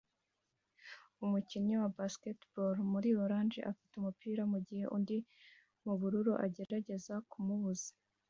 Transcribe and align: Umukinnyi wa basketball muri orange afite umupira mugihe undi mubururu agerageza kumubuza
Umukinnyi 1.25 1.75
wa 1.81 1.89
basketball 1.99 2.75
muri 2.91 3.09
orange 3.23 3.59
afite 3.71 3.93
umupira 3.95 4.41
mugihe 4.53 4.85
undi 4.95 5.17
mubururu 5.83 6.33
agerageza 6.45 7.15
kumubuza 7.31 7.89